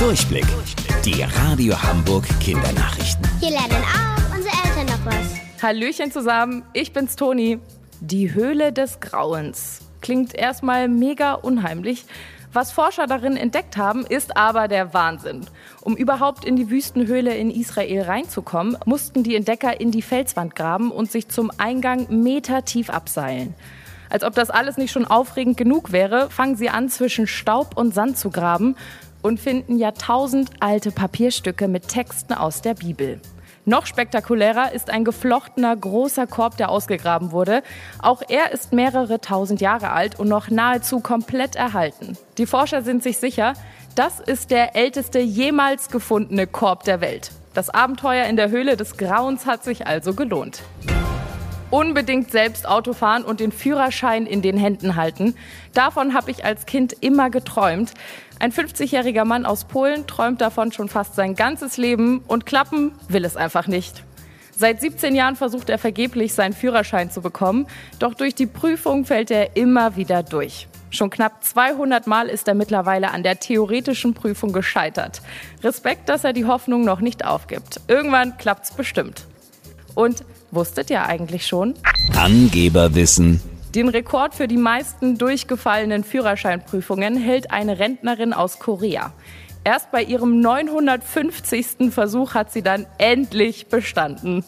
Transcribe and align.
Durchblick. 0.00 0.46
Die 1.04 1.22
Radio 1.22 1.74
Hamburg 1.82 2.24
Kindernachrichten. 2.40 3.22
Hier 3.38 3.50
lernen 3.50 3.84
auch 3.84 4.34
unsere 4.34 4.54
Eltern 4.64 4.86
noch 4.86 5.04
was. 5.04 5.62
Hallöchen 5.62 6.10
zusammen, 6.10 6.62
ich 6.72 6.94
bin's 6.94 7.16
Toni. 7.16 7.58
Die 8.00 8.32
Höhle 8.32 8.72
des 8.72 9.00
Grauens. 9.00 9.82
Klingt 10.00 10.34
erstmal 10.34 10.88
mega 10.88 11.34
unheimlich. 11.34 12.06
Was 12.54 12.72
Forscher 12.72 13.06
darin 13.06 13.36
entdeckt 13.36 13.76
haben, 13.76 14.06
ist 14.06 14.38
aber 14.38 14.68
der 14.68 14.94
Wahnsinn. 14.94 15.44
Um 15.82 15.98
überhaupt 15.98 16.46
in 16.46 16.56
die 16.56 16.70
Wüstenhöhle 16.70 17.36
in 17.36 17.50
Israel 17.50 18.04
reinzukommen, 18.04 18.78
mussten 18.86 19.22
die 19.22 19.36
Entdecker 19.36 19.82
in 19.82 19.90
die 19.90 20.00
Felswand 20.00 20.56
graben 20.56 20.92
und 20.92 21.12
sich 21.12 21.28
zum 21.28 21.52
Eingang 21.58 22.06
metertief 22.08 22.88
abseilen. 22.88 23.52
Als 24.08 24.24
ob 24.24 24.34
das 24.34 24.48
alles 24.48 24.78
nicht 24.78 24.92
schon 24.92 25.04
aufregend 25.04 25.58
genug 25.58 25.92
wäre, 25.92 26.30
fangen 26.30 26.56
sie 26.56 26.70
an, 26.70 26.88
zwischen 26.88 27.26
Staub 27.26 27.76
und 27.76 27.92
Sand 27.94 28.16
zu 28.16 28.30
graben 28.30 28.76
und 29.22 29.40
finden 29.40 29.78
Jahrtausend 29.78 30.50
alte 30.60 30.90
Papierstücke 30.90 31.68
mit 31.68 31.88
Texten 31.88 32.34
aus 32.34 32.62
der 32.62 32.74
Bibel. 32.74 33.20
Noch 33.66 33.86
spektakulärer 33.86 34.72
ist 34.72 34.90
ein 34.90 35.04
geflochtener 35.04 35.76
großer 35.76 36.26
Korb, 36.26 36.56
der 36.56 36.70
ausgegraben 36.70 37.30
wurde. 37.30 37.62
Auch 38.00 38.22
er 38.26 38.52
ist 38.52 38.72
mehrere 38.72 39.20
tausend 39.20 39.60
Jahre 39.60 39.90
alt 39.90 40.18
und 40.18 40.28
noch 40.28 40.48
nahezu 40.48 41.00
komplett 41.00 41.56
erhalten. 41.56 42.16
Die 42.38 42.46
Forscher 42.46 42.82
sind 42.82 43.02
sich 43.02 43.18
sicher, 43.18 43.52
das 43.94 44.18
ist 44.18 44.50
der 44.50 44.76
älteste 44.76 45.18
jemals 45.18 45.90
gefundene 45.90 46.46
Korb 46.46 46.84
der 46.84 47.00
Welt. 47.00 47.32
Das 47.52 47.68
Abenteuer 47.68 48.26
in 48.26 48.36
der 48.36 48.50
Höhle 48.50 48.76
des 48.76 48.96
Grauens 48.96 49.44
hat 49.44 49.64
sich 49.64 49.86
also 49.86 50.14
gelohnt 50.14 50.62
unbedingt 51.70 52.30
selbst 52.30 52.68
Auto 52.68 52.92
fahren 52.92 53.24
und 53.24 53.40
den 53.40 53.52
Führerschein 53.52 54.26
in 54.26 54.42
den 54.42 54.56
Händen 54.56 54.96
halten. 54.96 55.34
Davon 55.74 56.14
habe 56.14 56.30
ich 56.30 56.44
als 56.44 56.66
Kind 56.66 56.94
immer 57.00 57.30
geträumt. 57.30 57.92
Ein 58.38 58.52
50-jähriger 58.52 59.24
Mann 59.24 59.46
aus 59.46 59.64
Polen 59.64 60.06
träumt 60.06 60.40
davon 60.40 60.72
schon 60.72 60.88
fast 60.88 61.14
sein 61.14 61.34
ganzes 61.34 61.76
Leben 61.76 62.22
und 62.26 62.46
klappen 62.46 62.92
will 63.08 63.24
es 63.24 63.36
einfach 63.36 63.66
nicht. 63.66 64.02
Seit 64.56 64.80
17 64.80 65.14
Jahren 65.14 65.36
versucht 65.36 65.70
er 65.70 65.78
vergeblich, 65.78 66.34
seinen 66.34 66.52
Führerschein 66.52 67.10
zu 67.10 67.22
bekommen, 67.22 67.66
doch 67.98 68.14
durch 68.14 68.34
die 68.34 68.46
Prüfung 68.46 69.06
fällt 69.06 69.30
er 69.30 69.56
immer 69.56 69.96
wieder 69.96 70.22
durch. 70.22 70.68
Schon 70.90 71.08
knapp 71.08 71.44
200 71.44 72.06
Mal 72.06 72.28
ist 72.28 72.48
er 72.48 72.54
mittlerweile 72.54 73.12
an 73.12 73.22
der 73.22 73.38
theoretischen 73.38 74.12
Prüfung 74.12 74.52
gescheitert. 74.52 75.22
Respekt, 75.62 76.08
dass 76.08 76.24
er 76.24 76.32
die 76.32 76.46
Hoffnung 76.46 76.84
noch 76.84 77.00
nicht 77.00 77.24
aufgibt. 77.24 77.80
Irgendwann 77.86 78.36
klappt's 78.38 78.72
bestimmt. 78.72 79.26
Und 79.94 80.24
wusstet 80.50 80.90
ihr 80.90 81.04
eigentlich 81.04 81.46
schon? 81.46 81.74
Angeberwissen. 82.14 83.40
Den 83.74 83.88
Rekord 83.88 84.34
für 84.34 84.48
die 84.48 84.56
meisten 84.56 85.16
durchgefallenen 85.16 86.02
Führerscheinprüfungen 86.02 87.16
hält 87.16 87.52
eine 87.52 87.78
Rentnerin 87.78 88.32
aus 88.32 88.58
Korea. 88.58 89.12
Erst 89.62 89.92
bei 89.92 90.02
ihrem 90.02 90.40
950. 90.40 91.92
Versuch 91.92 92.34
hat 92.34 92.50
sie 92.50 92.62
dann 92.62 92.86
endlich 92.98 93.68
bestanden. 93.68 94.44